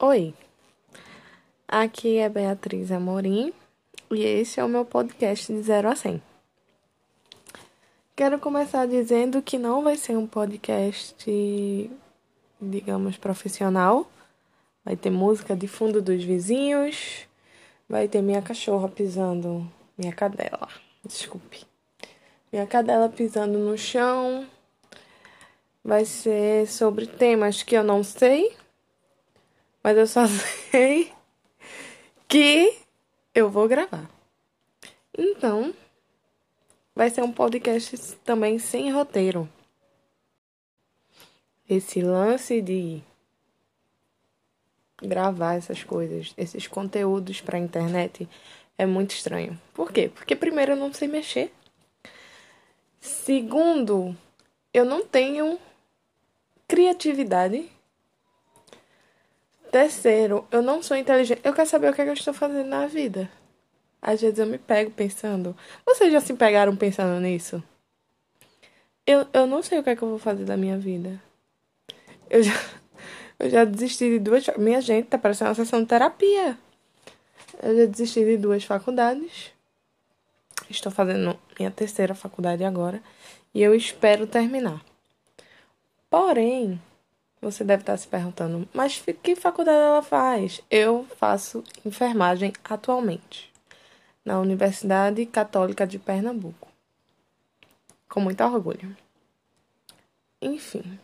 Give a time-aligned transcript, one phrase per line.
[0.00, 0.32] Oi,
[1.66, 3.52] aqui é Beatriz Amorim
[4.12, 6.22] e esse é o meu podcast de 0 a 100.
[8.14, 11.90] Quero começar dizendo que não vai ser um podcast,
[12.62, 14.08] digamos, profissional.
[14.84, 17.26] Vai ter música de fundo dos vizinhos,
[17.88, 19.68] vai ter minha cachorra pisando,
[19.98, 20.68] minha cadela,
[21.04, 21.66] desculpe.
[22.52, 24.46] Minha cadela pisando no chão.
[25.84, 28.56] Vai ser sobre temas que eu não sei
[29.88, 30.26] mas eu só
[30.70, 31.10] sei
[32.28, 32.76] que
[33.34, 34.06] eu vou gravar.
[35.16, 35.74] Então,
[36.94, 39.48] vai ser um podcast também sem roteiro.
[41.66, 43.02] Esse lance de
[45.00, 48.28] gravar essas coisas, esses conteúdos para internet
[48.76, 49.58] é muito estranho.
[49.72, 50.10] Por quê?
[50.14, 51.50] Porque primeiro eu não sei mexer.
[53.00, 54.14] Segundo,
[54.70, 55.58] eu não tenho
[56.68, 57.77] criatividade
[59.70, 61.40] Terceiro, eu não sou inteligente.
[61.44, 63.30] Eu quero saber o que, é que eu estou fazendo na vida.
[64.00, 65.56] Às vezes eu me pego pensando.
[65.84, 67.62] Vocês já se pegaram pensando nisso?
[69.06, 71.20] Eu, eu não sei o que é que eu vou fazer da minha vida.
[72.30, 72.52] Eu já,
[73.38, 74.46] eu já desisti de duas.
[74.56, 76.56] Minha gente, tá parecendo uma sessão de terapia.
[77.62, 79.52] Eu já desisti de duas faculdades.
[80.70, 83.02] Estou fazendo minha terceira faculdade agora.
[83.54, 84.82] E eu espero terminar.
[86.08, 86.80] Porém,
[87.40, 90.60] você deve estar se perguntando, mas que faculdade ela faz?
[90.70, 93.52] Eu faço enfermagem atualmente
[94.24, 96.68] na Universidade Católica de Pernambuco.
[98.08, 98.96] Com muito orgulho.
[100.40, 100.98] Enfim,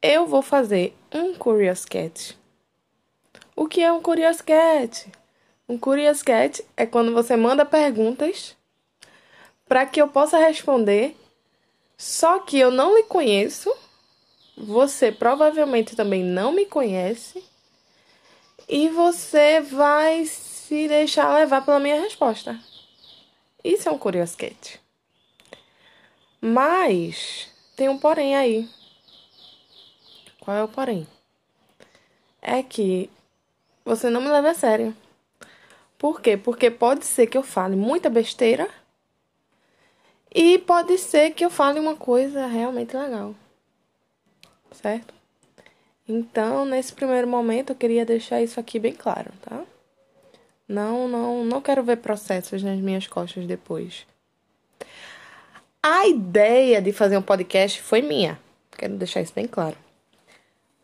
[0.00, 2.38] eu vou fazer um Curious Cat.
[3.54, 5.10] O que é um Curious Cat?
[5.68, 8.56] Um Curious Cat é quando você manda perguntas
[9.66, 11.16] para que eu possa responder,
[11.96, 13.74] só que eu não lhe conheço
[14.56, 17.42] você provavelmente também não me conhece
[18.68, 22.58] e você vai se deixar levar pela minha resposta.
[23.64, 24.80] Isso é um curiosquete.
[26.40, 28.68] Mas tem um porém aí.
[30.40, 31.06] Qual é o porém?
[32.40, 33.08] É que
[33.84, 34.96] você não me leva a sério.
[35.96, 36.36] Por quê?
[36.36, 38.68] Porque pode ser que eu fale muita besteira
[40.34, 43.34] e pode ser que eu fale uma coisa realmente legal
[44.74, 45.14] certo?
[46.08, 49.62] Então, nesse primeiro momento, eu queria deixar isso aqui bem claro, tá?
[50.68, 54.06] Não, não, não quero ver processos nas minhas costas depois.
[55.82, 58.38] A ideia de fazer um podcast foi minha.
[58.76, 59.76] Quero deixar isso bem claro.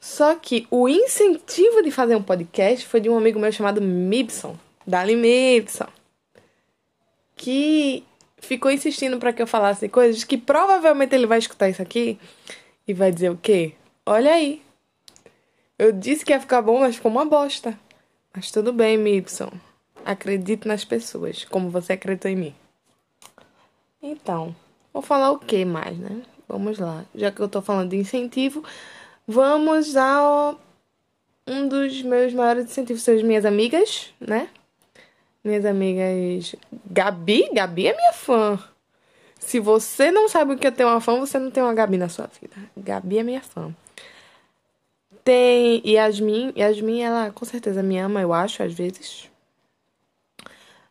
[0.00, 4.56] Só que o incentivo de fazer um podcast foi de um amigo meu chamado Mibson,
[4.86, 5.88] Dali Mibson,
[7.36, 8.04] que
[8.38, 12.18] ficou insistindo para que eu falasse coisas que provavelmente ele vai escutar isso aqui
[12.86, 13.74] e vai dizer o quê?
[14.10, 14.62] Olha aí.
[15.78, 17.78] Eu disse que ia ficar bom, mas ficou uma bosta.
[18.34, 19.50] Mas tudo bem, Mibson.
[20.02, 22.54] Acredito nas pessoas, como você acreditou em mim.
[24.02, 24.56] Então,
[24.94, 26.22] vou falar o que mais, né?
[26.48, 27.04] Vamos lá.
[27.14, 28.64] Já que eu tô falando de incentivo,
[29.26, 30.58] vamos ao
[31.46, 34.48] um dos meus maiores incentivos são as minhas amigas, né?
[35.44, 38.58] Minhas amigas Gabi, Gabi é minha fã.
[39.38, 41.98] Se você não sabe o que é ter uma fã, você não tem uma Gabi
[41.98, 42.56] na sua vida.
[42.74, 43.70] Gabi é minha fã.
[45.28, 46.54] Tem Yasmin.
[46.56, 49.28] Yasmin, ela com certeza me ama, eu acho, às vezes.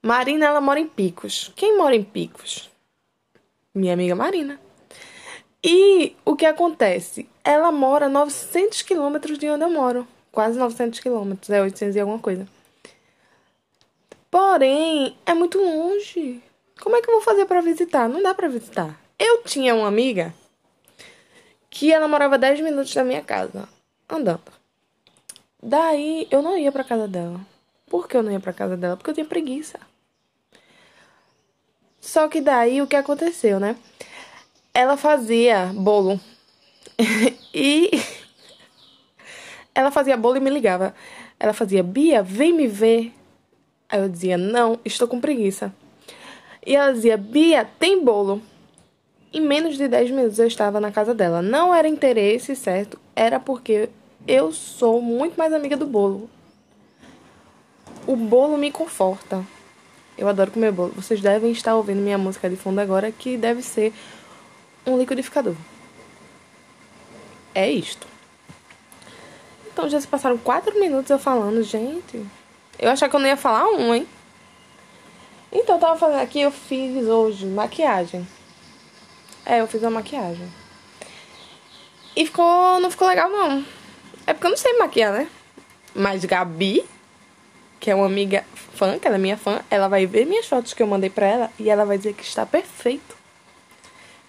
[0.00, 1.52] Marina, ela mora em Picos.
[1.54, 2.70] Quem mora em Picos?
[3.74, 4.58] Minha amiga Marina.
[5.62, 7.28] E o que acontece?
[7.44, 10.08] Ela mora a 900 quilômetros de onde eu moro.
[10.32, 11.50] Quase 900 quilômetros.
[11.50, 12.48] É 800 e alguma coisa.
[14.30, 16.42] Porém, é muito longe.
[16.80, 18.08] Como é que eu vou fazer para visitar?
[18.08, 18.98] Não dá para visitar.
[19.18, 20.32] Eu tinha uma amiga
[21.68, 23.68] que ela morava 10 minutos da minha casa,
[24.16, 24.52] andando.
[25.62, 27.40] Daí eu não ia para casa dela.
[27.86, 28.96] Por que eu não ia para casa dela?
[28.96, 29.78] Porque eu tinha preguiça.
[32.00, 33.76] Só que daí o que aconteceu, né?
[34.74, 36.20] Ela fazia bolo.
[37.54, 37.90] e
[39.74, 40.94] ela fazia bolo e me ligava.
[41.38, 43.12] Ela fazia: "Bia, vem me ver".
[43.88, 45.72] Aí eu dizia: "Não, estou com preguiça".
[46.66, 48.40] E ela dizia: Bia, tem bolo.
[49.32, 51.40] Em menos de 10 minutos eu estava na casa dela.
[51.42, 52.98] Não era interesse, certo?
[53.16, 53.88] Era porque
[54.26, 56.28] eu sou muito mais amiga do bolo.
[58.06, 59.44] O bolo me conforta.
[60.16, 60.92] Eu adoro comer bolo.
[60.94, 63.92] Vocês devem estar ouvindo minha música de fundo agora, que deve ser
[64.86, 65.54] um liquidificador.
[67.54, 68.06] É isto.
[69.72, 72.24] Então já se passaram 4 minutos eu falando, gente.
[72.78, 74.06] Eu achava que eu não ia falar um, hein?
[75.52, 78.26] Então, eu tava fazendo aqui, eu fiz hoje maquiagem.
[79.44, 80.50] É, eu fiz uma maquiagem.
[82.16, 82.80] E ficou.
[82.80, 83.62] Não ficou legal, não.
[84.26, 85.28] É porque eu não sei maquiar, né?
[85.94, 86.84] Mas Gabi,
[87.80, 90.72] que é uma amiga fã, que ela é minha fã, ela vai ver minhas fotos
[90.72, 93.16] que eu mandei pra ela e ela vai dizer que está perfeito.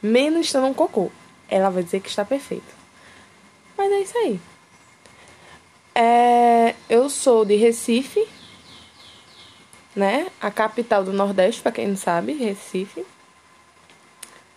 [0.01, 1.11] Menos estando um cocô.
[1.47, 2.75] Ela vai dizer que está perfeito.
[3.77, 4.39] Mas é isso aí.
[5.95, 8.27] É, eu sou de Recife,
[9.95, 10.27] né?
[10.41, 13.05] A capital do Nordeste, para quem não sabe, Recife.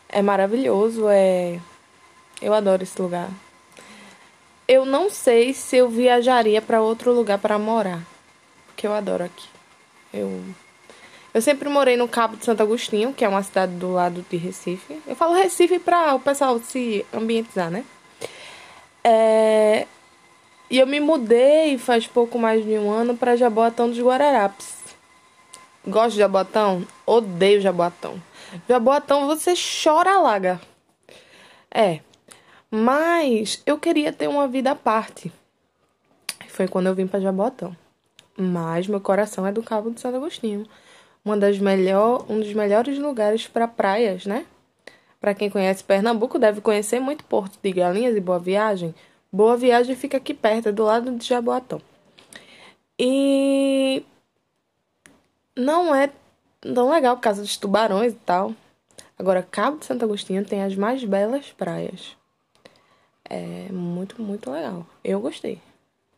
[0.08, 1.60] É maravilhoso, é
[2.40, 3.30] eu adoro esse lugar.
[4.68, 8.02] Eu não sei se eu viajaria para outro lugar para morar,
[8.66, 9.48] porque eu adoro aqui.
[10.12, 10.42] Eu
[11.36, 14.38] eu sempre morei no Cabo de Santo Agostinho, que é uma cidade do lado de
[14.38, 15.02] Recife.
[15.06, 17.84] Eu falo Recife para o pessoal se ambientizar, né?
[19.04, 19.86] É...
[20.70, 24.76] E eu me mudei faz pouco mais de um ano para Jaboatão dos Guararapes.
[25.86, 26.86] Gosto de Jaboatão?
[27.04, 28.18] Odeio Jaboatão.
[28.66, 29.52] Jaboatão você
[29.84, 30.58] chora laga.
[31.70, 32.00] É.
[32.70, 35.32] Mas eu queria ter uma vida à parte.
[36.48, 37.76] Foi quando eu vim para Jaboatão.
[38.36, 40.66] Mas meu coração é do Cabo de Santo Agostinho.
[41.24, 44.46] Uma das melhor, um dos melhores lugares para praias, né?
[45.20, 48.94] Para quem conhece Pernambuco, deve conhecer muito Porto de Galinhas e Boa Viagem.
[49.32, 51.80] Boa Viagem fica aqui perto, do lado de Jaboatão.
[52.98, 54.04] E
[55.54, 56.10] não é
[56.60, 58.54] tão legal por causa dos tubarões e tal.
[59.18, 62.16] Agora, Cabo de Santo Agostinho tem as mais belas praias.
[63.28, 64.86] É muito, muito legal.
[65.02, 65.60] Eu gostei.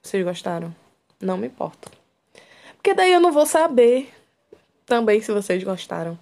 [0.03, 0.75] Vocês gostaram?
[1.21, 1.91] Não me importa.
[2.77, 4.13] Porque daí eu não vou saber
[4.87, 6.19] também se vocês gostaram.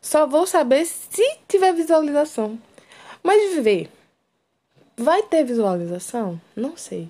[0.00, 2.58] Só vou saber se tiver visualização.
[3.22, 3.90] Mas ver.
[4.96, 6.40] Vai ter visualização?
[6.54, 7.08] Não sei.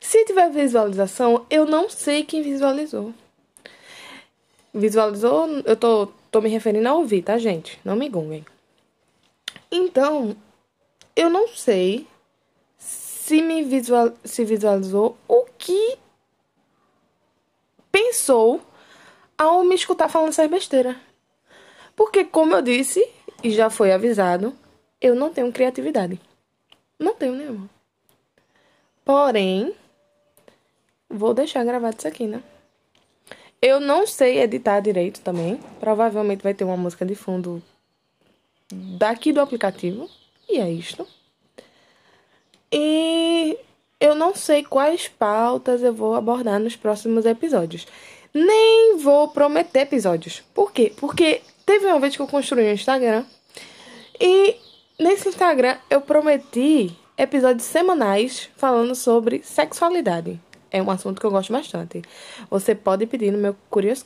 [0.00, 3.12] Se tiver visualização, eu não sei quem visualizou.
[4.72, 7.80] Visualizou, eu tô, tô me referindo a ouvir, tá, gente?
[7.84, 8.44] Não me gunguem.
[9.70, 10.36] Então,
[11.16, 12.06] eu não sei
[12.78, 15.98] se me visual, se visualizou o que
[17.90, 18.60] pensou
[19.36, 20.94] ao me escutar falando essas besteira.
[21.96, 23.04] Porque, como eu disse,
[23.42, 24.54] e já foi avisado,
[25.00, 26.20] eu não tenho criatividade.
[26.98, 27.68] Não tenho nenhuma.
[29.04, 29.74] Porém,
[31.08, 32.42] vou deixar gravado isso aqui, né?
[33.60, 35.58] Eu não sei editar direito também.
[35.80, 37.62] Provavelmente vai ter uma música de fundo
[38.98, 40.08] daqui do aplicativo.
[40.48, 41.06] E é isto.
[42.72, 43.58] E
[44.00, 47.86] eu não sei quais pautas eu vou abordar nos próximos episódios.
[48.32, 50.42] Nem vou prometer episódios.
[50.54, 50.92] Por quê?
[50.96, 53.24] Porque teve uma vez que eu construí um Instagram.
[54.20, 54.56] E
[54.98, 60.40] nesse Instagram eu prometi episódios semanais falando sobre sexualidade
[60.70, 62.02] é um assunto que eu gosto bastante.
[62.50, 64.02] Você pode pedir no meu Curious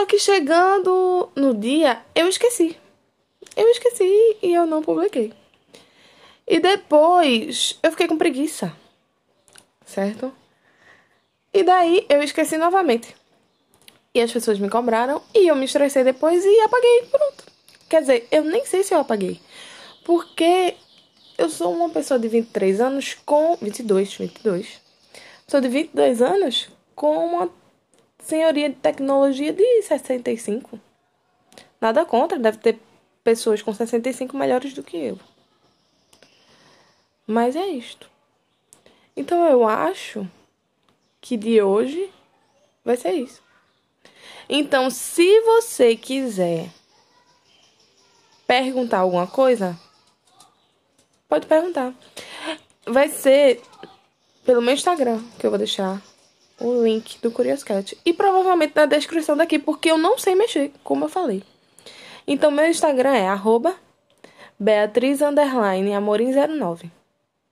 [0.00, 2.74] Só que chegando no dia, eu esqueci.
[3.54, 5.30] Eu esqueci e eu não publiquei.
[6.48, 8.74] E depois eu fiquei com preguiça.
[9.84, 10.32] Certo?
[11.52, 13.14] E daí eu esqueci novamente.
[14.14, 17.02] E as pessoas me cobraram e eu me estressei depois e apaguei.
[17.10, 17.44] Pronto.
[17.86, 19.38] Quer dizer, eu nem sei se eu apaguei.
[20.02, 20.76] Porque
[21.36, 23.54] eu sou uma pessoa de 23 anos com.
[23.60, 24.80] 22, 22.
[25.46, 27.59] Sou de 22 anos com uma
[28.22, 30.78] senhoria de tecnologia de 65.
[31.80, 32.78] Nada contra, deve ter
[33.24, 35.18] pessoas com 65 melhores do que eu.
[37.26, 38.10] Mas é isto.
[39.16, 40.28] Então eu acho
[41.20, 42.10] que de hoje
[42.84, 43.42] vai ser isso.
[44.48, 46.68] Então, se você quiser
[48.46, 49.78] perguntar alguma coisa,
[51.30, 51.94] Pode perguntar.
[52.84, 53.62] Vai ser
[54.44, 56.02] pelo meu Instagram que eu vou deixar
[56.60, 57.96] o link do Curious Cat.
[58.04, 61.42] E provavelmente na descrição daqui, porque eu não sei mexer, como eu falei.
[62.26, 63.74] Então, meu Instagram é arroba
[64.58, 66.90] Beatriz Amorim09.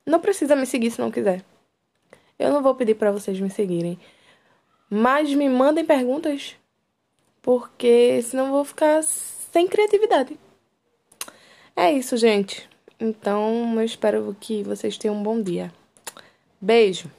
[0.05, 1.43] Não precisa me seguir se não quiser.
[2.37, 3.99] Eu não vou pedir para vocês me seguirem.
[4.89, 6.55] Mas me mandem perguntas.
[7.41, 10.39] Porque senão eu vou ficar sem criatividade.
[11.75, 12.69] É isso, gente.
[12.99, 15.71] Então, eu espero que vocês tenham um bom dia.
[16.61, 17.18] Beijo!